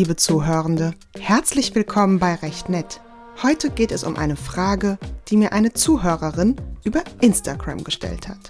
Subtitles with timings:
[0.00, 0.94] liebe Zuhörende.
[1.18, 3.02] Herzlich willkommen bei Recht Nett.
[3.42, 4.96] Heute geht es um eine Frage,
[5.28, 8.48] die mir eine Zuhörerin über Instagram gestellt hat.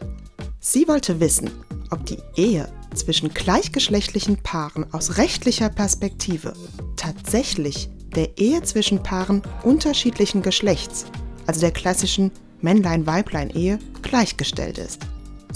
[0.61, 1.51] Sie wollte wissen,
[1.91, 6.52] ob die Ehe zwischen gleichgeschlechtlichen Paaren aus rechtlicher Perspektive
[6.95, 11.07] tatsächlich der Ehe zwischen Paaren unterschiedlichen Geschlechts,
[11.48, 15.01] also der klassischen Männlein-Weiblein-Ehe, gleichgestellt ist.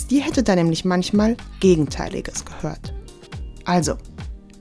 [0.09, 2.93] Sie hätte da nämlich manchmal Gegenteiliges gehört.
[3.65, 3.97] Also,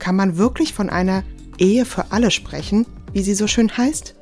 [0.04, 1.24] kann man wirklich von einer
[1.58, 4.14] Ehe für alle sprechen, wie sie so schön heißt?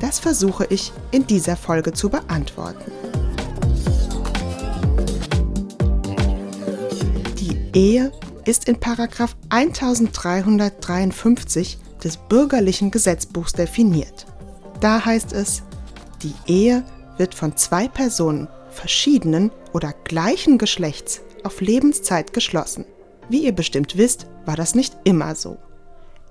[0.00, 2.90] Das versuche ich in dieser Folge zu beantworten.
[7.38, 8.10] Die Ehe
[8.44, 14.26] ist in 1353 des bürgerlichen Gesetzbuchs definiert.
[14.80, 15.62] Da heißt es,
[16.22, 16.82] die Ehe
[17.16, 22.84] wird von zwei Personen verschiedenen oder gleichen Geschlechts auf Lebenszeit geschlossen.
[23.28, 25.58] Wie ihr bestimmt wisst, war das nicht immer so.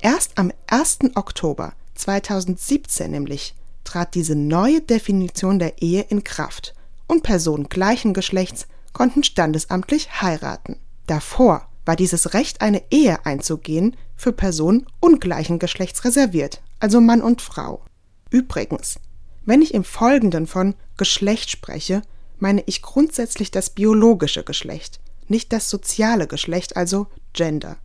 [0.03, 0.99] Erst am 1.
[1.13, 6.73] Oktober 2017 nämlich trat diese neue Definition der Ehe in Kraft
[7.05, 10.77] und Personen gleichen Geschlechts konnten standesamtlich heiraten.
[11.05, 17.43] Davor war dieses Recht, eine Ehe einzugehen, für Personen ungleichen Geschlechts reserviert, also Mann und
[17.43, 17.85] Frau.
[18.31, 18.99] Übrigens,
[19.45, 22.01] wenn ich im Folgenden von Geschlecht spreche,
[22.39, 27.77] meine ich grundsätzlich das biologische Geschlecht, nicht das soziale Geschlecht, also Gender.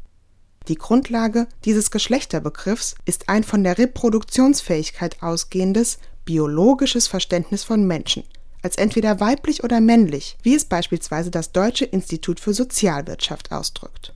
[0.68, 8.24] Die Grundlage dieses Geschlechterbegriffs ist ein von der Reproduktionsfähigkeit ausgehendes biologisches Verständnis von Menschen,
[8.62, 14.12] als entweder weiblich oder männlich, wie es beispielsweise das Deutsche Institut für Sozialwirtschaft ausdrückt.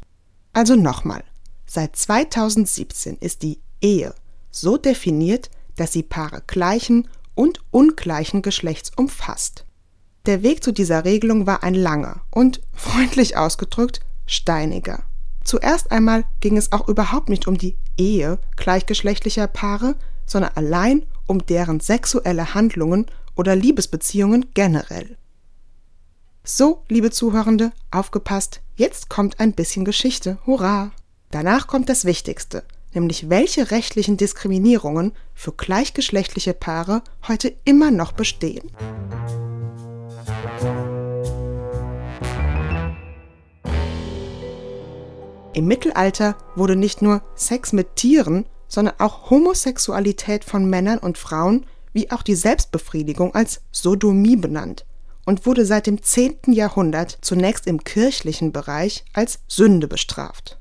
[0.52, 1.22] Also nochmal,
[1.66, 4.12] seit 2017 ist die Ehe
[4.50, 9.64] so definiert, dass sie Paare gleichen und ungleichen Geschlechts umfasst.
[10.26, 15.04] Der Weg zu dieser Regelung war ein langer und, freundlich ausgedrückt, steiniger.
[15.44, 19.96] Zuerst einmal ging es auch überhaupt nicht um die Ehe gleichgeschlechtlicher Paare,
[20.26, 25.16] sondern allein um deren sexuelle Handlungen oder Liebesbeziehungen generell.
[26.44, 30.90] So, liebe Zuhörende, aufgepasst, jetzt kommt ein bisschen Geschichte, hurra!
[31.30, 38.70] Danach kommt das Wichtigste, nämlich welche rechtlichen Diskriminierungen für gleichgeschlechtliche Paare heute immer noch bestehen.
[45.60, 51.66] Im Mittelalter wurde nicht nur Sex mit Tieren, sondern auch Homosexualität von Männern und Frauen
[51.93, 54.87] wie auch die Selbstbefriedigung als Sodomie benannt
[55.26, 56.54] und wurde seit dem 10.
[56.54, 60.56] Jahrhundert zunächst im kirchlichen Bereich als Sünde bestraft.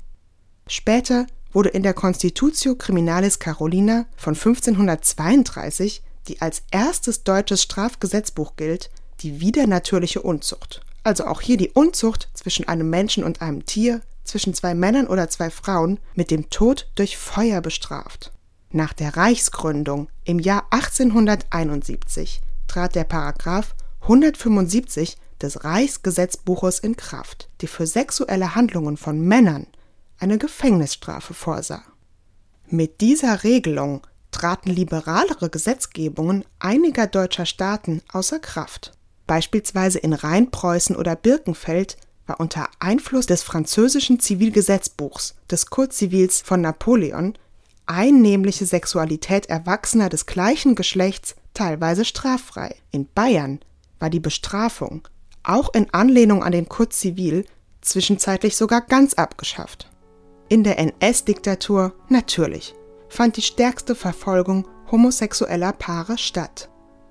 [0.66, 8.90] Später wurde in der Constitutio Criminalis Carolina von 1532, die als erstes deutsches Strafgesetzbuch gilt,
[9.20, 14.54] die widernatürliche Unzucht, also auch hier die Unzucht zwischen einem Menschen und einem Tier, zwischen
[14.54, 18.32] zwei Männern oder zwei Frauen mit dem Tod durch Feuer bestraft.
[18.70, 27.66] Nach der Reichsgründung im Jahr 1871 trat der Paragraph 175 des Reichsgesetzbuches in Kraft, die
[27.66, 29.66] für sexuelle Handlungen von Männern
[30.18, 31.82] eine Gefängnisstrafe vorsah.
[32.68, 38.92] Mit dieser Regelung traten liberalere Gesetzgebungen einiger deutscher Staaten außer Kraft.
[39.26, 41.96] Beispielsweise in Rheinpreußen oder Birkenfeld
[42.30, 47.36] war unter Einfluss des französischen Zivilgesetzbuchs des Kurzivils von Napoleon
[47.86, 52.76] einnehmliche Sexualität Erwachsener des gleichen Geschlechts teilweise straffrei.
[52.92, 53.58] In Bayern
[53.98, 55.08] war die Bestrafung,
[55.42, 57.46] auch in Anlehnung an den Kurzzivil,
[57.80, 59.90] zwischenzeitlich sogar ganz abgeschafft.
[60.48, 62.76] In der NS-Diktatur natürlich
[63.08, 66.68] fand die stärkste Verfolgung homosexueller Paare statt.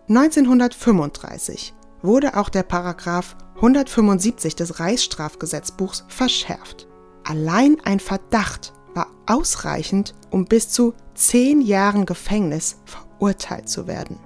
[0.07, 6.87] 1935 wurde auch der Paragraph 175 des Reichsstrafgesetzbuchs verschärft.
[7.25, 14.17] Allein ein Verdacht war ausreichend, um bis zu zehn Jahren Gefängnis verurteilt zu werden.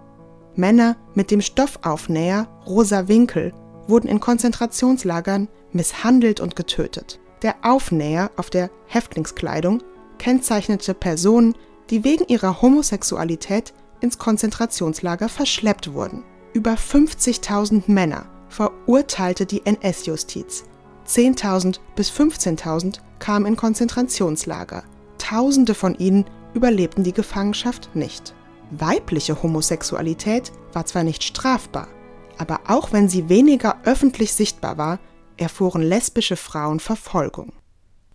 [0.55, 3.53] Männer mit dem Stoffaufnäher Rosa Winkel
[3.87, 7.19] wurden in Konzentrationslagern misshandelt und getötet.
[7.41, 9.81] Der Aufnäher auf der Häftlingskleidung
[10.19, 11.55] kennzeichnete Personen,
[11.89, 16.23] die wegen ihrer Homosexualität ins Konzentrationslager verschleppt wurden.
[16.53, 20.63] Über 50.000 Männer verurteilte die NS-Justiz.
[21.07, 24.83] 10.000 bis 15.000 kamen in Konzentrationslager.
[25.17, 28.33] Tausende von ihnen überlebten die Gefangenschaft nicht.
[28.71, 31.87] Weibliche Homosexualität war zwar nicht strafbar,
[32.37, 34.99] aber auch wenn sie weniger öffentlich sichtbar war,
[35.37, 37.53] erfuhren lesbische Frauen Verfolgung.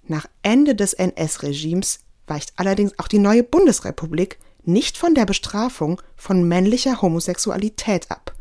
[0.06, 6.46] Nach Ende des NS-Regimes weicht allerdings auch die neue Bundesrepublik nicht von der Bestrafung von
[6.46, 8.34] männlicher Homosexualität ab.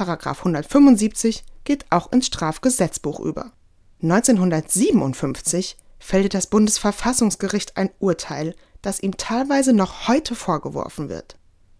[0.00, 3.52] Paragraph 175 geht auch ins Strafgesetzbuch über.
[4.02, 11.36] 1957 fällte das Bundesverfassungsgericht ein Urteil, das ihm teilweise noch heute vorgeworfen wird.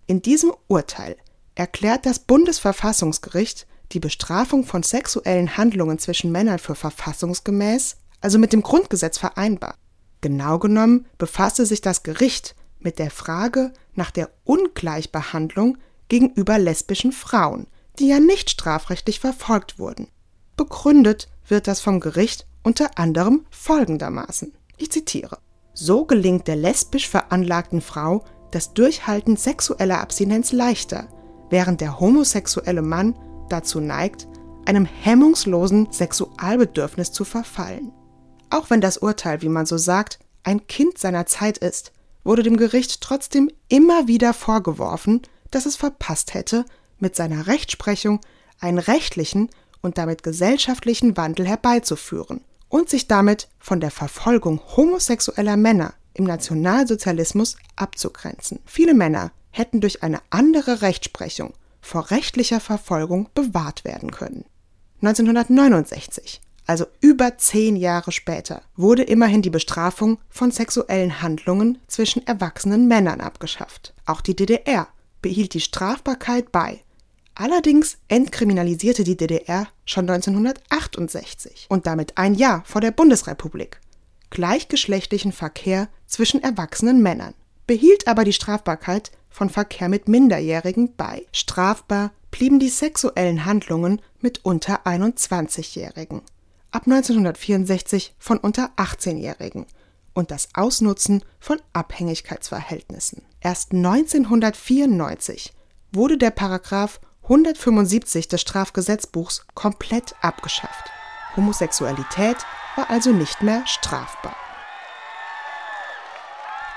[0.07, 1.17] In diesem Urteil
[1.55, 8.61] erklärt das Bundesverfassungsgericht die Bestrafung von sexuellen Handlungen zwischen Männern für verfassungsgemäß, also mit dem
[8.61, 9.77] Grundgesetz vereinbar.
[10.21, 15.79] Genau genommen befasste sich das Gericht mit der Frage nach der Ungleichbehandlung
[16.09, 17.67] gegenüber lesbischen Frauen,
[17.99, 20.09] die ja nicht strafrechtlich verfolgt wurden.
[20.57, 24.53] Begründet wird das vom Gericht unter anderem folgendermaßen.
[24.77, 25.39] Ich zitiere.
[25.75, 31.09] So gelingt der lesbisch veranlagten Frau das Durchhalten sexueller Abstinenz leichter,
[31.51, 33.15] während der homosexuelle Mann
[33.49, 34.29] dazu neigt,
[34.67, 37.93] einem hemmungslosen Sexualbedürfnis zu verfallen.
[38.51, 41.93] Auch wenn das Urteil, wie man so sagt, ein Kind seiner Zeit ist,
[42.25, 46.65] wurde dem Gericht trotzdem immer wieder vorgeworfen, dass es verpasst hätte,
[47.01, 48.21] mit seiner Rechtsprechung
[48.61, 49.51] einen rechtlichen
[49.83, 57.57] und damit gesellschaftlichen Wandel herbeizuführen und sich damit von der Verfolgung homosexueller Männer im Nationalsozialismus
[57.77, 58.61] abzugrenzen.
[58.67, 64.45] Viele Männer hätten durch eine andere Rechtsprechung vor rechtlicher Verfolgung bewahrt werden können.
[65.03, 72.87] 1969, also über zehn Jahre später, wurde immerhin die Bestrafung von sexuellen Handlungen zwischen erwachsenen
[72.87, 73.95] Männern abgeschafft.
[74.05, 74.89] Auch die DDR
[75.23, 76.81] behielt die Strafbarkeit bei
[77.41, 83.81] Allerdings entkriminalisierte die DDR schon 1968 und damit ein Jahr vor der Bundesrepublik
[84.29, 87.33] gleichgeschlechtlichen Verkehr zwischen erwachsenen Männern,
[87.67, 91.25] behielt aber die Strafbarkeit von Verkehr mit Minderjährigen bei.
[91.33, 96.21] Strafbar blieben die sexuellen Handlungen mit unter 21-Jährigen,
[96.71, 99.65] ab 1964 von unter 18-Jährigen
[100.13, 103.23] und das Ausnutzen von Abhängigkeitsverhältnissen.
[103.41, 105.55] Erst 1994
[105.91, 110.91] wurde der Paragraph 175 des Strafgesetzbuchs komplett abgeschafft.
[111.37, 112.37] Homosexualität
[112.75, 114.35] war also nicht mehr strafbar.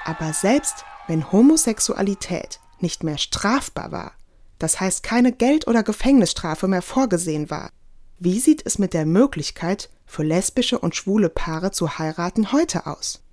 [0.06, 4.12] Aber selbst wenn Homosexualität nicht mehr strafbar war,
[4.60, 7.72] das heißt keine Geld- oder Gefängnisstrafe mehr vorgesehen war,
[8.20, 13.24] wie sieht es mit der Möglichkeit für lesbische und schwule Paare zu heiraten heute aus?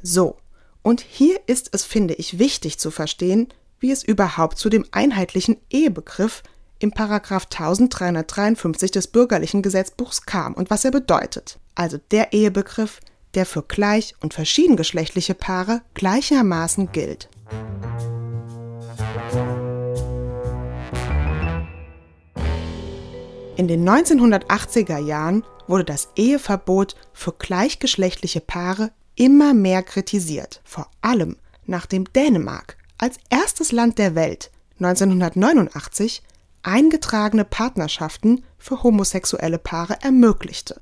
[0.00, 0.38] So,
[0.80, 3.52] und hier ist es, finde ich, wichtig zu verstehen,
[3.86, 6.42] wie es überhaupt zu dem einheitlichen Ehebegriff
[6.80, 11.60] im Paragraph 1353 des bürgerlichen Gesetzbuchs kam und was er bedeutet.
[11.76, 12.98] Also der Ehebegriff,
[13.34, 17.28] der für gleich- und verschiedengeschlechtliche Paare gleichermaßen gilt.
[23.56, 31.36] In den 1980er Jahren wurde das Eheverbot für gleichgeschlechtliche Paare immer mehr kritisiert, vor allem
[31.66, 36.22] nachdem Dänemark als erstes Land der Welt 1989
[36.62, 40.80] eingetragene Partnerschaften für homosexuelle Paare ermöglichte.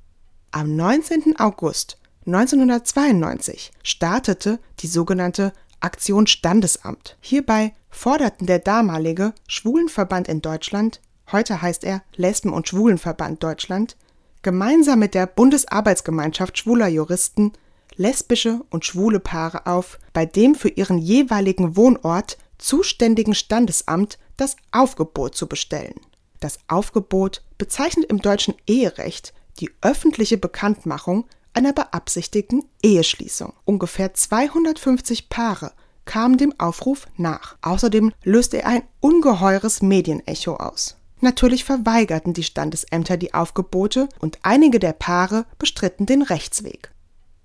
[0.50, 1.38] Am 19.
[1.38, 7.19] August 1992 startete die sogenannte Aktion Standesamt.
[7.20, 11.00] Hierbei forderten der damalige Schwulenverband in Deutschland,
[11.31, 13.96] heute heißt er Lesben- und Schwulenverband Deutschland,
[14.40, 17.52] gemeinsam mit der Bundesarbeitsgemeinschaft schwuler Juristen
[17.96, 25.37] lesbische und schwule Paare auf, bei dem für ihren jeweiligen Wohnort zuständigen Standesamt das Aufgebot
[25.37, 26.01] zu bestellen.
[26.41, 33.53] Das Aufgebot bezeichnet im deutschen Eherecht die öffentliche Bekanntmachung einer beabsichtigten Eheschließung.
[33.65, 35.72] Ungefähr 250 Paare
[36.05, 37.56] kamen dem Aufruf nach.
[37.63, 40.96] Außerdem löste er ein ungeheures Medienecho aus.
[41.20, 46.94] Natürlich verweigerten die Standesämter die Aufgebote und einige der Paare bestritten den Rechtsweg.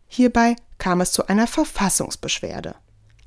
[0.10, 2.76] Hierbei kam es zu einer Verfassungsbeschwerde.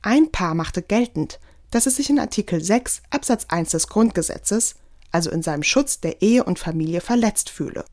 [0.02, 1.38] Ein Paar machte geltend,
[1.70, 4.74] dass es sich in Artikel 6 Absatz 1 des Grundgesetzes,
[5.12, 7.84] also in seinem Schutz der Ehe und Familie, verletzt fühle.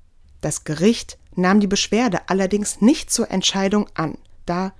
[0.41, 4.17] Das Gericht nahm die Beschwerde allerdings nicht zur Entscheidung an,
[4.47, 4.73] da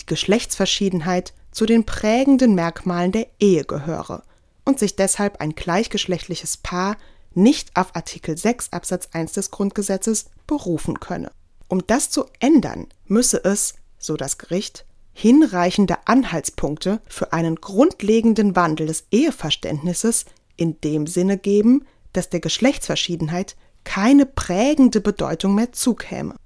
[0.00, 4.24] die Geschlechtsverschiedenheit zu den prägenden Merkmalen der Ehe gehöre
[4.64, 6.96] und sich deshalb ein gleichgeschlechtliches Paar
[7.34, 11.30] nicht auf Artikel 6 Absatz 1 des Grundgesetzes berufen könne.
[11.72, 18.88] Um das zu ändern, müsse es, so das Gericht, hinreichende Anhaltspunkte für einen grundlegenden Wandel
[18.88, 20.26] des Eheverständnisses
[20.58, 26.36] in dem Sinne geben, dass der Geschlechtsverschiedenheit keine prägende Bedeutung mehr zukäme.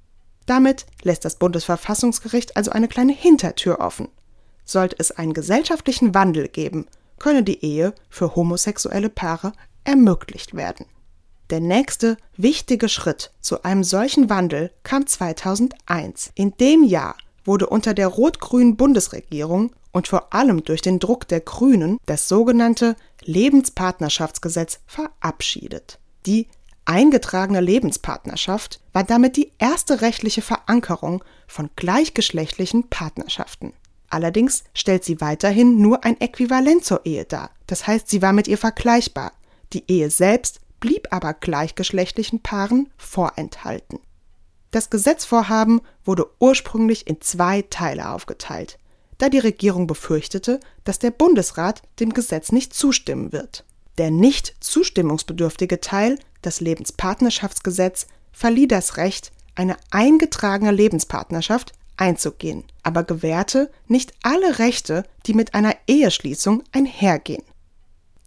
[0.47, 4.07] Damit lässt das Bundesverfassungsgericht also eine kleine Hintertür offen.
[4.65, 6.87] Sollte es einen gesellschaftlichen Wandel geben,
[7.19, 10.87] könne die Ehe für homosexuelle Paare ermöglicht werden.
[11.51, 16.33] Der nächste wichtige Schritt zu einem solchen Wandel kam 2001.
[16.35, 21.41] In dem Jahr wurde unter der rot-grünen Bundesregierung und vor allem durch den Druck der
[21.41, 26.01] Grünen das sogenannte Lebenspartnerschaftsgesetz verabschiedet.
[26.27, 26.49] Die
[26.85, 33.73] eingetragene Lebenspartnerschaft war damit die erste rechtliche Verankerung von gleichgeschlechtlichen Partnerschaften.
[34.11, 37.51] Allerdings stellt sie weiterhin nur ein Äquivalent zur Ehe dar.
[37.67, 39.33] Das heißt, sie war mit ihr vergleichbar.
[39.73, 43.99] Die Ehe selbst blieb aber gleichgeschlechtlichen Paaren vorenthalten.
[44.71, 48.79] Das Gesetzvorhaben wurde ursprünglich in zwei Teile aufgeteilt,
[49.19, 53.65] da die Regierung befürchtete, dass der Bundesrat dem Gesetz nicht zustimmen wird.
[53.99, 63.71] Der nicht zustimmungsbedürftige Teil, das Lebenspartnerschaftsgesetz, verlieh das Recht, eine eingetragene Lebenspartnerschaft einzugehen, aber gewährte
[63.87, 67.43] nicht alle Rechte, die mit einer Eheschließung einhergehen.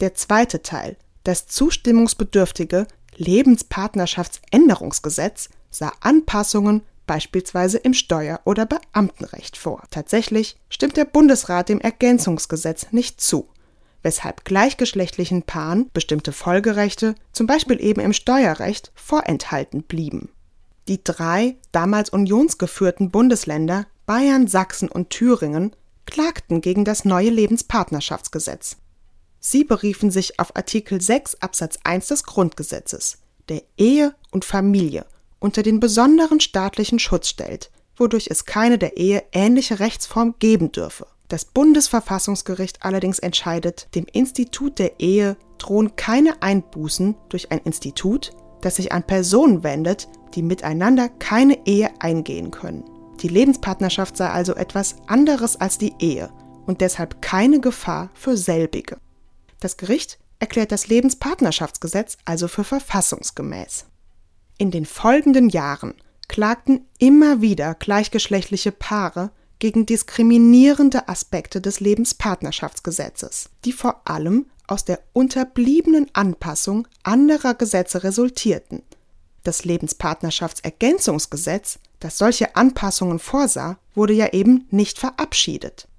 [0.01, 2.85] Der zweite Teil, das zustimmungsbedürftige
[3.15, 9.83] Lebenspartnerschaftsänderungsgesetz, sah Anpassungen beispielsweise im Steuer- oder Beamtenrecht vor.
[9.89, 13.49] Tatsächlich stimmt der Bundesrat dem Ergänzungsgesetz nicht zu,
[14.03, 20.29] weshalb gleichgeschlechtlichen Paaren bestimmte Folgerechte, zum Beispiel eben im Steuerrecht, vorenthalten blieben.
[20.87, 28.77] Die drei damals unionsgeführten Bundesländer Bayern, Sachsen und Thüringen klagten gegen das neue Lebenspartnerschaftsgesetz.
[29.39, 35.05] Sie beriefen sich auf Artikel 6 Absatz 1 des Grundgesetzes, der Ehe und Familie
[35.39, 41.07] unter den besonderen staatlichen Schutz stellt, wodurch es keine der Ehe ähnliche Rechtsform geben dürfe.
[41.29, 48.31] Das Bundesverfassungsgericht allerdings entscheidet, dem Institut der Ehe drohen keine Einbußen durch ein Institut,
[48.61, 52.83] das sich an Personen wendet, die miteinander keine Ehe eingehen können.
[53.21, 56.29] Die Lebenspartnerschaft sei also etwas anderes als die Ehe
[56.65, 58.97] und deshalb keine Gefahr für selbige.
[59.59, 63.85] Das Gericht erklärt das Lebenspartnerschaftsgesetz also für verfassungsgemäß.
[64.57, 65.93] In den folgenden Jahren
[66.27, 75.01] klagten immer wieder gleichgeschlechtliche Paare gegen diskriminierende Aspekte des Lebenspartnerschaftsgesetzes, die vor allem aus der
[75.13, 78.83] unterbliebenen Anpassung anderer Gesetze resultierten.
[79.43, 85.89] Das Lebenspartnerschaftsergänzungsgesetz, das solche Anpassungen vorsah, wurde ja eben nicht verabschiedet.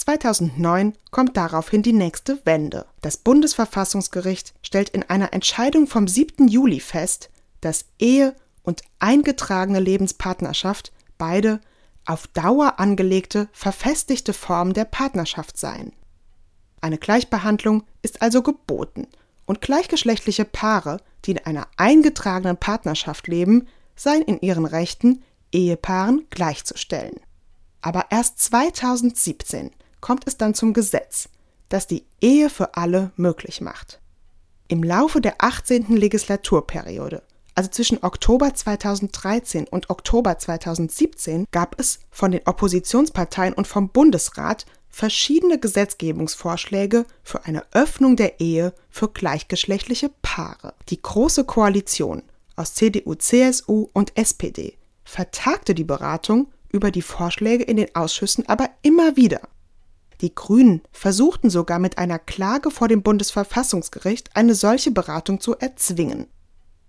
[0.00, 2.86] 2009 kommt daraufhin die nächste Wende.
[3.02, 6.48] Das Bundesverfassungsgericht stellt in einer Entscheidung vom 7.
[6.48, 7.30] Juli fest,
[7.60, 11.60] dass Ehe und eingetragene Lebenspartnerschaft beide
[12.06, 15.92] auf Dauer angelegte, verfestigte Formen der Partnerschaft seien.
[16.80, 19.06] Eine Gleichbehandlung ist also geboten
[19.44, 27.20] und gleichgeschlechtliche Paare, die in einer eingetragenen Partnerschaft leben, seien in ihren Rechten Ehepaaren gleichzustellen.
[27.82, 31.28] Aber erst 2017 kommt es dann zum Gesetz,
[31.68, 34.00] das die Ehe für alle möglich macht.
[34.68, 35.96] Im Laufe der 18.
[35.96, 37.22] Legislaturperiode,
[37.54, 44.66] also zwischen Oktober 2013 und Oktober 2017, gab es von den Oppositionsparteien und vom Bundesrat
[44.88, 50.74] verschiedene Gesetzgebungsvorschläge für eine Öffnung der Ehe für gleichgeschlechtliche Paare.
[50.88, 52.22] Die Große Koalition
[52.56, 58.70] aus CDU, CSU und SPD vertagte die Beratung über die Vorschläge in den Ausschüssen aber
[58.82, 59.40] immer wieder.
[60.20, 66.26] Die Grünen versuchten sogar mit einer Klage vor dem Bundesverfassungsgericht eine solche Beratung zu erzwingen.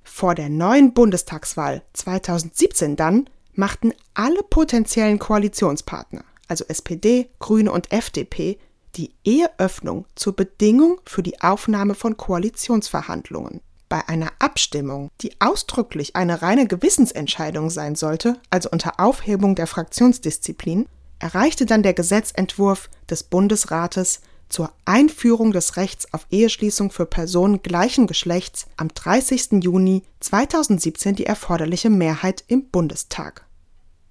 [0.04, 8.60] Vor der neuen Bundestagswahl 2017 dann machten alle potenziellen Koalitionspartner also SPD, Grüne und FDP,
[8.96, 13.62] die Eheöffnung zur Bedingung für die Aufnahme von Koalitionsverhandlungen.
[13.88, 20.88] Bei einer Abstimmung, die ausdrücklich eine reine Gewissensentscheidung sein sollte, also unter Aufhebung der Fraktionsdisziplin,
[21.22, 28.08] erreichte dann der Gesetzentwurf des Bundesrates zur Einführung des Rechts auf Eheschließung für Personen gleichen
[28.08, 29.63] Geschlechts am 30.
[29.63, 33.46] Juni 2017 die erforderliche Mehrheit im Bundestag.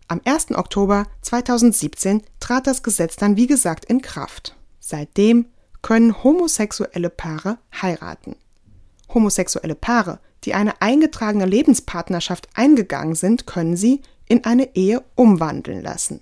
[0.08, 0.52] Am 1.
[0.52, 4.56] Oktober 2017 trat das Gesetz dann wie gesagt in Kraft.
[4.78, 5.46] Seitdem
[5.82, 8.36] können homosexuelle Paare heiraten.
[9.12, 16.20] Homosexuelle Paare, die eine eingetragene Lebenspartnerschaft eingegangen sind, können sie in eine Ehe umwandeln lassen.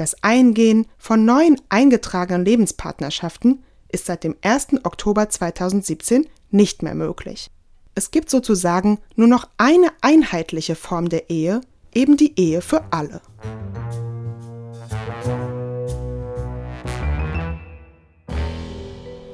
[0.00, 4.68] Das Eingehen von neuen eingetragenen Lebenspartnerschaften ist seit dem 1.
[4.84, 7.50] Oktober 2017 nicht mehr möglich.
[7.94, 11.60] Es gibt sozusagen nur noch eine einheitliche Form der Ehe,
[11.92, 13.20] eben die Ehe für alle.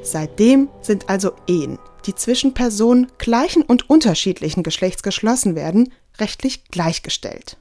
[0.03, 7.57] Seitdem sind also Ehen, die zwischen Personen gleichen und unterschiedlichen Geschlechts geschlossen werden, rechtlich gleichgestellt.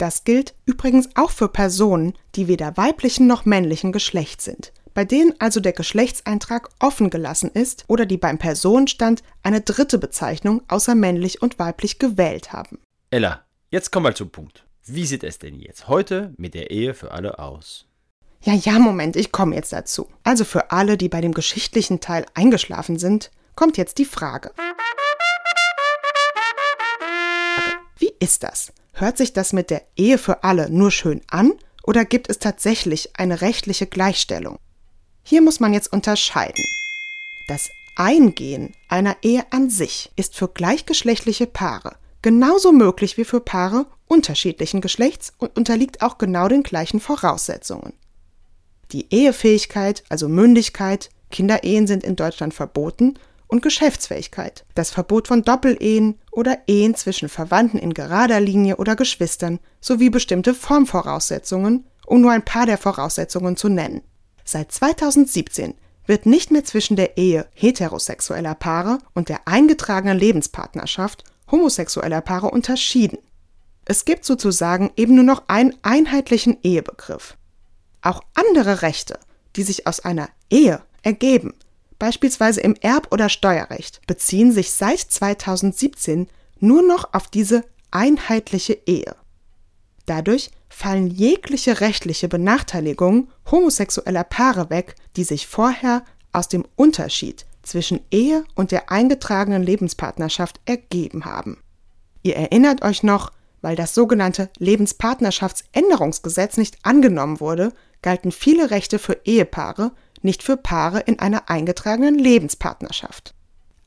[0.00, 5.34] Das gilt übrigens auch für Personen, die weder weiblichen noch männlichen Geschlechts sind, bei denen
[5.38, 11.42] also der Geschlechtseintrag offen gelassen ist oder die beim Personenstand eine dritte Bezeichnung außer männlich
[11.42, 12.78] und weiblich gewählt haben.
[13.10, 14.64] Ella, Jetzt kommen wir zum Punkt.
[14.84, 17.86] Wie sieht es denn jetzt heute mit der Ehe für alle aus?
[18.42, 20.08] Ja, ja, Moment, ich komme jetzt dazu.
[20.24, 24.50] Also für alle, die bei dem geschichtlichen Teil eingeschlafen sind, kommt jetzt die Frage.
[27.96, 28.72] Wie ist das?
[29.00, 31.54] Hört sich das mit der Ehe für alle nur schön an
[31.84, 34.58] oder gibt es tatsächlich eine rechtliche Gleichstellung?
[35.22, 36.62] Hier muss man jetzt unterscheiden.
[37.48, 43.86] Das Eingehen einer Ehe an sich ist für gleichgeschlechtliche Paare genauso möglich wie für Paare
[44.06, 47.94] unterschiedlichen Geschlechts und unterliegt auch genau den gleichen Voraussetzungen.
[48.92, 53.14] Die Ehefähigkeit, also Mündigkeit, Kinderehen sind in Deutschland verboten
[53.50, 59.58] und Geschäftsfähigkeit, das Verbot von Doppelehen oder Ehen zwischen Verwandten in gerader Linie oder Geschwistern
[59.80, 64.02] sowie bestimmte Formvoraussetzungen, um nur ein paar der Voraussetzungen zu nennen.
[64.44, 65.74] Seit 2017
[66.06, 73.18] wird nicht mehr zwischen der Ehe heterosexueller Paare und der eingetragenen Lebenspartnerschaft homosexueller Paare unterschieden.
[73.84, 77.36] Es gibt sozusagen eben nur noch einen einheitlichen Ehebegriff.
[78.02, 79.18] Auch andere Rechte,
[79.56, 81.54] die sich aus einer Ehe ergeben,
[82.00, 86.26] beispielsweise im Erb- oder Steuerrecht, beziehen sich seit 2017
[86.58, 89.14] nur noch auf diese einheitliche Ehe.
[90.06, 96.02] Dadurch fallen jegliche rechtliche Benachteiligungen homosexueller Paare weg, die sich vorher
[96.32, 101.58] aus dem Unterschied zwischen Ehe und der eingetragenen Lebenspartnerschaft ergeben haben.
[102.22, 103.30] Ihr erinnert euch noch,
[103.60, 109.92] weil das sogenannte Lebenspartnerschaftsänderungsgesetz nicht angenommen wurde, galten viele Rechte für Ehepaare,
[110.22, 113.34] nicht für Paare in einer eingetragenen Lebenspartnerschaft.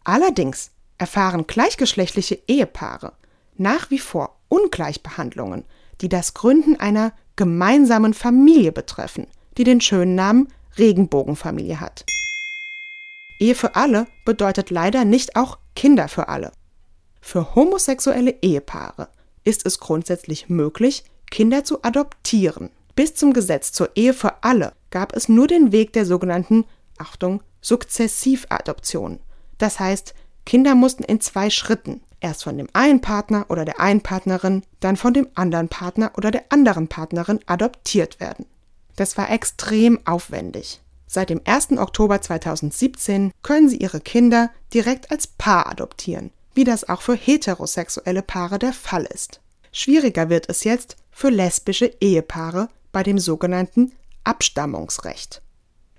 [0.04, 3.14] Allerdings erfahren gleichgeschlechtliche Ehepaare
[3.56, 5.66] nach wie vor Ungleichbehandlungen,
[6.02, 10.48] die das Gründen einer gemeinsamen Familie betreffen, die den schönen Namen
[10.78, 12.06] Regenbogenfamilie hat.
[13.40, 16.52] Ehe für alle bedeutet leider nicht auch Kinder für alle.
[17.22, 19.10] Für homosexuelle Ehepaare
[19.44, 22.70] ist es grundsätzlich möglich, Kinder zu adoptieren.
[22.96, 26.66] Bis zum Gesetz zur Ehe für alle gab es nur den Weg der sogenannten,
[27.00, 29.20] Achtung, Sukzessivadoption.
[29.58, 30.14] Das heißt,
[30.46, 34.96] Kinder mussten in zwei Schritten, erst von dem einen Partner oder der einen Partnerin, dann
[34.96, 38.46] von dem anderen Partner oder der anderen Partnerin adoptiert werden.
[38.96, 40.80] Das war extrem aufwendig.
[41.08, 41.72] Seit dem 1.
[41.72, 48.22] Oktober 2017 können Sie Ihre Kinder direkt als Paar adoptieren, wie das auch für heterosexuelle
[48.22, 49.42] Paare der Fall ist.
[49.72, 53.92] Schwieriger wird es jetzt für lesbische Ehepaare bei dem sogenannten
[54.24, 55.42] Abstammungsrecht.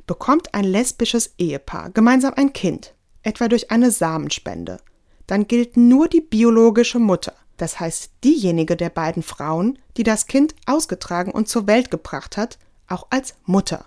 [0.07, 4.79] Bekommt ein lesbisches Ehepaar gemeinsam ein Kind, etwa durch eine Samenspende,
[5.27, 10.55] dann gilt nur die biologische Mutter, das heißt diejenige der beiden Frauen, die das Kind
[10.67, 12.59] ausgetragen und zur Welt gebracht hat,
[12.89, 13.87] auch als Mutter.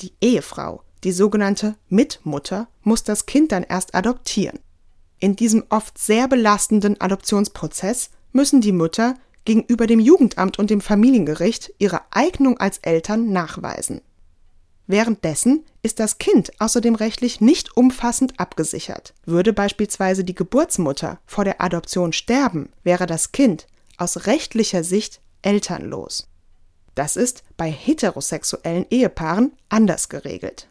[0.00, 4.58] Die Ehefrau, die sogenannte Mitmutter, muss das Kind dann erst adoptieren.
[5.20, 9.14] In diesem oft sehr belastenden Adoptionsprozess müssen die Mütter
[9.48, 14.02] gegenüber dem Jugendamt und dem Familiengericht ihre Eignung als Eltern nachweisen.
[14.86, 19.14] Währenddessen ist das Kind außerdem rechtlich nicht umfassend abgesichert.
[19.24, 26.28] Würde beispielsweise die Geburtsmutter vor der Adoption sterben, wäre das Kind aus rechtlicher Sicht elternlos.
[26.94, 30.68] Das ist bei heterosexuellen Ehepaaren anders geregelt.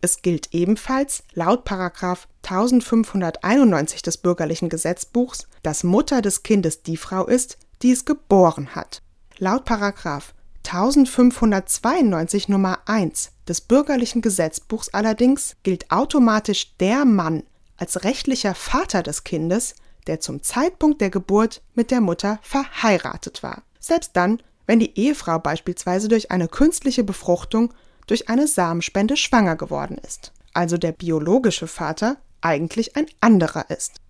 [0.00, 7.58] Es gilt ebenfalls laut 1591 des bürgerlichen Gesetzbuchs, dass Mutter des Kindes die Frau ist,
[7.82, 9.02] die es geboren hat.
[9.38, 17.42] Laut 1592 Nummer 1 des bürgerlichen Gesetzbuchs allerdings gilt automatisch der Mann
[17.76, 19.74] als rechtlicher Vater des Kindes,
[20.06, 23.62] der zum Zeitpunkt der Geburt mit der Mutter verheiratet war.
[23.78, 27.72] Selbst dann, wenn die Ehefrau beispielsweise durch eine künstliche Befruchtung
[28.06, 30.32] durch eine Samenspende schwanger geworden ist.
[30.52, 34.00] Also der biologische Vater eigentlich ein anderer ist.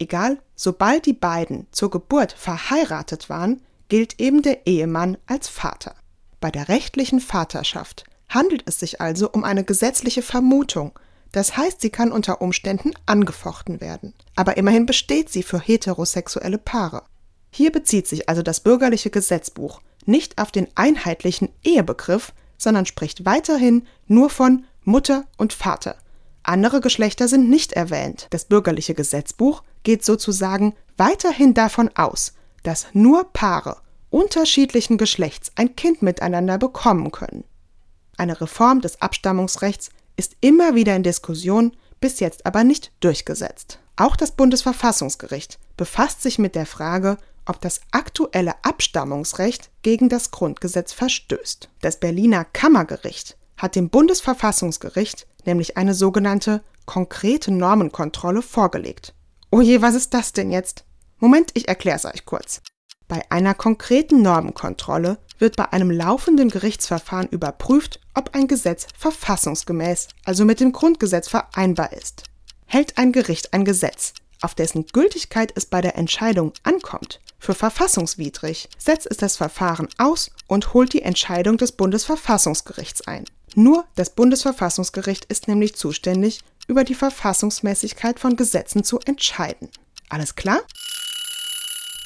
[0.00, 5.94] Egal, sobald die beiden zur Geburt verheiratet waren, gilt eben der Ehemann als Vater.
[6.40, 10.98] Bei der rechtlichen Vaterschaft handelt es sich also um eine gesetzliche Vermutung,
[11.32, 14.14] das heißt, sie kann unter Umständen angefochten werden.
[14.34, 17.02] Aber immerhin besteht sie für heterosexuelle Paare.
[17.50, 23.86] Hier bezieht sich also das bürgerliche Gesetzbuch nicht auf den einheitlichen Ehebegriff, sondern spricht weiterhin
[24.06, 25.96] nur von Mutter und Vater.
[26.42, 28.26] Andere Geschlechter sind nicht erwähnt.
[28.30, 33.78] Das bürgerliche Gesetzbuch geht sozusagen weiterhin davon aus, dass nur Paare
[34.10, 37.44] unterschiedlichen Geschlechts ein Kind miteinander bekommen können.
[38.16, 43.78] Eine Reform des Abstammungsrechts ist immer wieder in Diskussion, bis jetzt aber nicht durchgesetzt.
[43.96, 50.92] Auch das Bundesverfassungsgericht befasst sich mit der Frage, ob das aktuelle Abstammungsrecht gegen das Grundgesetz
[50.92, 51.68] verstößt.
[51.80, 59.14] Das Berliner Kammergericht hat dem Bundesverfassungsgericht nämlich eine sogenannte konkrete Normenkontrolle vorgelegt.
[59.50, 60.84] Oh je, was ist das denn jetzt?
[61.18, 62.62] Moment, ich erkläre es euch kurz.
[63.08, 70.44] Bei einer konkreten Normenkontrolle wird bei einem laufenden Gerichtsverfahren überprüft, ob ein Gesetz verfassungsgemäß, also
[70.44, 72.24] mit dem Grundgesetz vereinbar ist.
[72.66, 78.68] Hält ein Gericht ein Gesetz, auf dessen Gültigkeit es bei der Entscheidung ankommt, für verfassungswidrig,
[78.78, 83.24] setzt es das Verfahren aus und holt die Entscheidung des Bundesverfassungsgerichts ein.
[83.54, 89.68] Nur das Bundesverfassungsgericht ist nämlich zuständig, über die Verfassungsmäßigkeit von Gesetzen zu entscheiden.
[90.08, 90.60] Alles klar?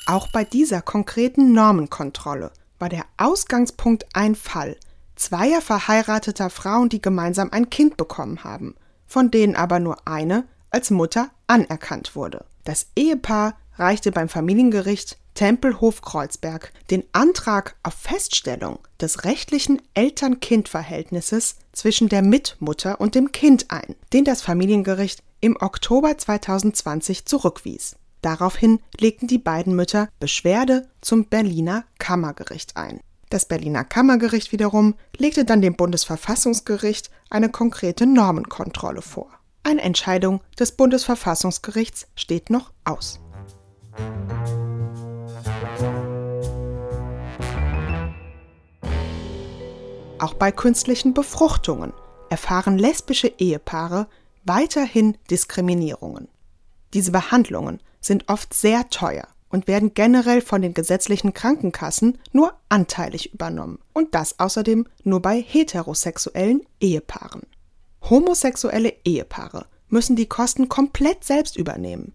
[0.06, 4.76] Auch bei dieser konkreten Normenkontrolle war der Ausgangspunkt ein Fall
[5.16, 8.74] zweier verheirateter Frauen, die gemeinsam ein Kind bekommen haben,
[9.06, 12.44] von denen aber nur eine als Mutter anerkannt wurde.
[12.64, 22.08] Das Ehepaar reichte beim Familiengericht Tempelhof Kreuzberg den Antrag auf Feststellung des rechtlichen Eltern-Kind-Verhältnisses zwischen
[22.08, 27.96] der Mitmutter und dem Kind ein, den das Familiengericht im Oktober 2020 zurückwies.
[28.22, 33.00] Daraufhin legten die beiden Mütter Beschwerde zum Berliner Kammergericht ein.
[33.28, 39.28] Das Berliner Kammergericht wiederum legte dann dem Bundesverfassungsgericht eine konkrete Normenkontrolle vor.
[39.64, 43.18] Eine Entscheidung des Bundesverfassungsgerichts steht noch aus.
[50.18, 51.92] Auch bei künstlichen Befruchtungen
[52.30, 54.06] erfahren lesbische Ehepaare
[54.44, 56.28] weiterhin Diskriminierungen.
[56.92, 63.32] Diese Behandlungen sind oft sehr teuer und werden generell von den gesetzlichen Krankenkassen nur anteilig
[63.34, 67.42] übernommen und das außerdem nur bei heterosexuellen Ehepaaren.
[68.08, 72.14] Homosexuelle Ehepaare müssen die Kosten komplett selbst übernehmen.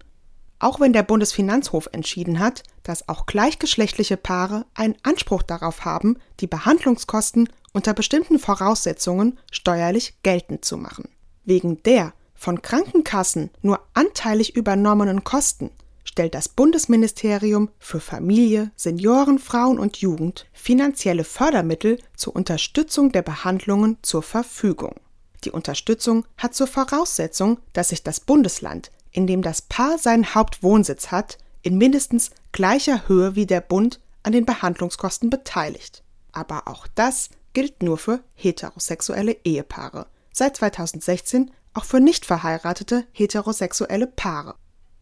[0.60, 6.48] Auch wenn der Bundesfinanzhof entschieden hat, dass auch gleichgeschlechtliche Paare einen Anspruch darauf haben, die
[6.48, 11.10] Behandlungskosten unter bestimmten Voraussetzungen steuerlich geltend zu machen.
[11.46, 15.72] Wegen der von Krankenkassen nur anteilig übernommenen Kosten
[16.04, 23.98] stellt das Bundesministerium für Familie, Senioren, Frauen und Jugend finanzielle Fördermittel zur Unterstützung der Behandlungen
[24.02, 24.96] zur Verfügung.
[25.44, 31.12] Die Unterstützung hat zur Voraussetzung, dass sich das Bundesland, in dem das Paar seinen Hauptwohnsitz
[31.12, 36.04] hat, in mindestens gleicher Höhe wie der Bund an den Behandlungskosten beteiligt.
[36.32, 44.08] Aber auch das gilt nur für heterosexuelle Ehepaare, seit 2016 auch für nicht verheiratete heterosexuelle
[44.08, 44.56] Paare.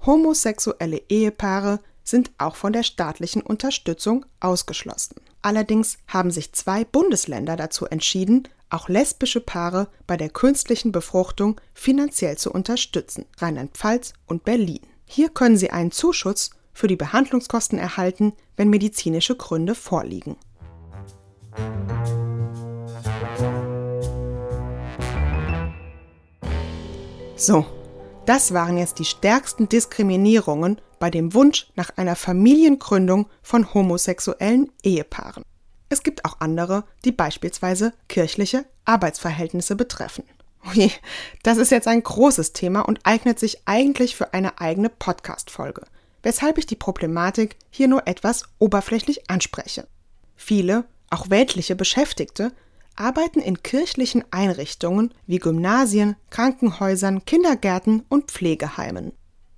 [0.05, 5.15] Homosexuelle Ehepaare sind auch von der staatlichen Unterstützung ausgeschlossen.
[5.41, 12.37] Allerdings haben sich zwei Bundesländer dazu entschieden, auch lesbische Paare bei der künstlichen Befruchtung finanziell
[12.37, 14.81] zu unterstützen, Rheinland-Pfalz und Berlin.
[15.05, 20.35] Hier können sie einen Zuschuss für die Behandlungskosten erhalten, wenn medizinische Gründe vorliegen.
[27.39, 27.67] So,
[28.25, 35.43] das waren jetzt die stärksten Diskriminierungen bei dem Wunsch nach einer Familiengründung von homosexuellen Ehepaaren.
[35.87, 40.23] Es gibt auch andere, die beispielsweise kirchliche Arbeitsverhältnisse betreffen.
[40.65, 40.91] Ui,
[41.43, 45.83] das ist jetzt ein großes Thema und eignet sich eigentlich für eine eigene Podcast-Folge,
[46.23, 49.87] weshalb ich die Problematik hier nur etwas oberflächlich anspreche.
[50.35, 52.51] Viele, auch weltliche Beschäftigte,
[52.97, 59.13] arbeiten in kirchlichen Einrichtungen wie Gymnasien, Krankenhäusern, Kindergärten und Pflegeheimen.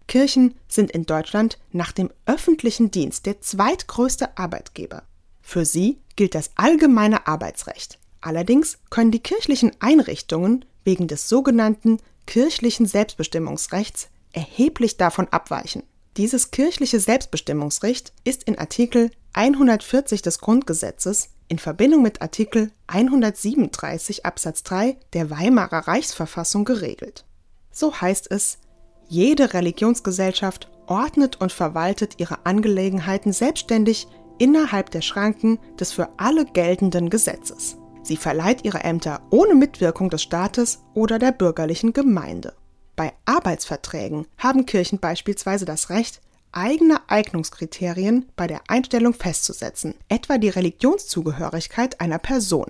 [0.07, 5.03] Kirchen sind in Deutschland nach dem öffentlichen Dienst der zweitgrößte Arbeitgeber.
[5.41, 7.99] Für sie gilt das allgemeine Arbeitsrecht.
[8.21, 15.83] Allerdings können die kirchlichen Einrichtungen wegen des sogenannten kirchlichen Selbstbestimmungsrechts erheblich davon abweichen.
[16.17, 24.63] Dieses kirchliche Selbstbestimmungsrecht ist in Artikel 140 des Grundgesetzes in Verbindung mit Artikel 137 Absatz
[24.63, 27.25] 3 der Weimarer Reichsverfassung geregelt.
[27.71, 28.59] So heißt es,
[29.07, 34.07] jede Religionsgesellschaft ordnet und verwaltet ihre Angelegenheiten selbstständig
[34.37, 37.77] innerhalb der Schranken des für alle geltenden Gesetzes.
[38.03, 42.53] Sie verleiht ihre Ämter ohne Mitwirkung des Staates oder der bürgerlichen Gemeinde.
[42.95, 50.49] Bei Arbeitsverträgen haben Kirchen beispielsweise das Recht, eigene Eignungskriterien bei der Einstellung festzusetzen, etwa die
[50.49, 52.67] Religionszugehörigkeit einer Person.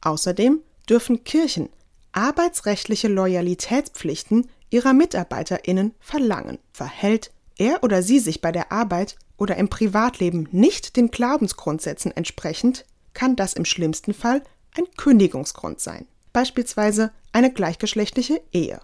[0.00, 1.68] Außerdem dürfen Kirchen
[2.12, 6.58] arbeitsrechtliche Loyalitätspflichten ihrer Mitarbeiterinnen verlangen.
[6.72, 12.84] Verhält er oder sie sich bei der Arbeit oder im Privatleben nicht den Glaubensgrundsätzen entsprechend,
[13.14, 14.42] kann das im schlimmsten Fall
[14.76, 18.80] ein Kündigungsgrund sein, beispielsweise eine gleichgeschlechtliche Ehe.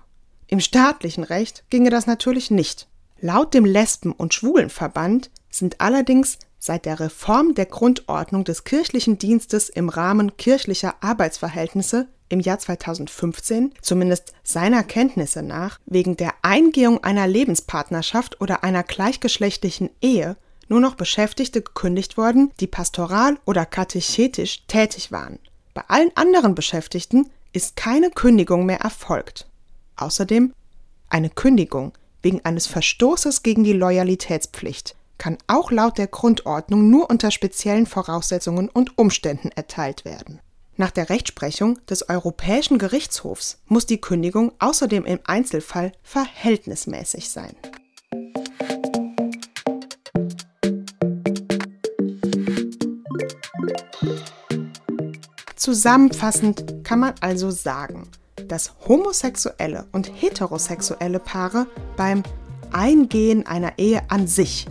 [0.47, 2.89] Im staatlichen Recht ginge das natürlich nicht.
[3.25, 9.71] Laut dem Lesben- und Schwulenverband sind allerdings seit der Reform der Grundordnung des kirchlichen Dienstes
[9.71, 17.27] im Rahmen kirchlicher Arbeitsverhältnisse im Jahr 2015, zumindest seiner Kenntnisse nach, wegen der Eingehung einer
[17.27, 20.37] Lebenspartnerschaft oder einer gleichgeschlechtlichen Ehe
[20.69, 25.39] nur noch Beschäftigte gekündigt worden, die pastoral oder katechetisch tätig waren.
[25.73, 29.49] Bei allen anderen Beschäftigten ist keine Kündigung mehr erfolgt.
[29.97, 30.53] Außerdem
[31.09, 37.31] eine Kündigung wegen eines Verstoßes gegen die Loyalitätspflicht kann auch laut der Grundordnung nur unter
[37.31, 40.41] speziellen Voraussetzungen und Umständen erteilt werden.
[40.77, 47.55] Nach der Rechtsprechung des Europäischen Gerichtshofs muss die Kündigung außerdem im Einzelfall verhältnismäßig sein.
[55.55, 58.09] Zusammenfassend kann man also sagen,
[58.49, 62.23] dass homosexuelle und heterosexuelle Paare beim
[62.73, 64.67] Eingehen einer Ehe an sich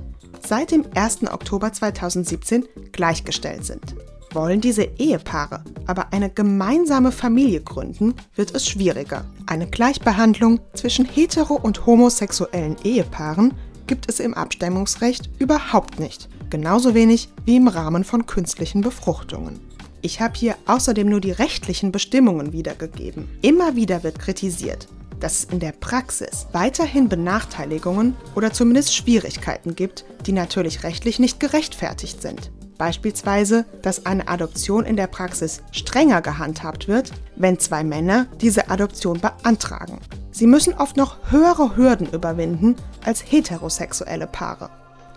[0.45, 1.31] seit dem 1.
[1.31, 3.95] Oktober 2017 gleichgestellt sind.
[4.33, 9.25] Wollen diese Ehepaare aber eine gemeinsame Familie gründen, wird es schwieriger.
[9.45, 13.53] Eine Gleichbehandlung zwischen hetero- und homosexuellen Ehepaaren
[13.85, 19.59] gibt es im Abstimmungsrecht überhaupt nicht, genauso wenig wie im Rahmen von künstlichen Befruchtungen.
[20.05, 23.29] Ich habe hier außerdem nur die rechtlichen Bestimmungen wiedergegeben.
[23.41, 24.89] Immer wieder wird kritisiert,
[25.21, 31.39] dass es in der Praxis weiterhin Benachteiligungen oder zumindest Schwierigkeiten gibt, die natürlich rechtlich nicht
[31.39, 32.51] gerechtfertigt sind.
[32.77, 39.21] Beispielsweise, dass eine Adoption in der Praxis strenger gehandhabt wird, wenn zwei Männer diese Adoption
[39.21, 39.99] beantragen.
[40.31, 44.69] Sie müssen oft noch höhere Hürden überwinden als heterosexuelle Paare.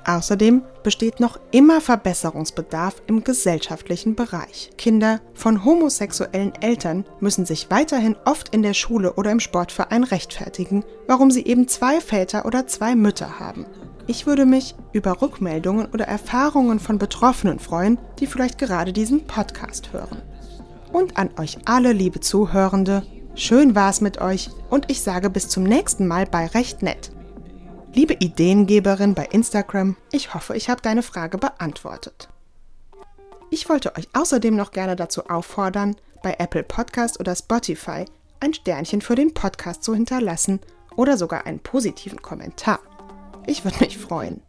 [0.08, 4.70] Außerdem besteht noch immer Verbesserungsbedarf im gesellschaftlichen Bereich.
[4.78, 10.84] Kinder von homosexuellen Eltern müssen sich weiterhin oft in der Schule oder im Sportverein rechtfertigen,
[11.08, 13.66] warum sie eben zwei Väter oder zwei Mütter haben.
[14.06, 19.92] Ich würde mich über Rückmeldungen oder Erfahrungen von Betroffenen freuen, die vielleicht gerade diesen Podcast
[19.92, 20.22] hören.
[20.92, 23.02] Und an euch alle, liebe Zuhörende,
[23.34, 27.10] schön war's mit euch und ich sage bis zum nächsten Mal bei Recht Nett.
[27.96, 32.28] Liebe Ideengeberin bei Instagram, ich hoffe, ich habe deine Frage beantwortet.
[33.48, 38.04] Ich wollte euch außerdem noch gerne dazu auffordern, bei Apple Podcast oder Spotify
[38.38, 40.60] ein Sternchen für den Podcast zu hinterlassen
[40.94, 42.80] oder sogar einen positiven Kommentar.
[43.46, 44.42] Ich würde mich freuen.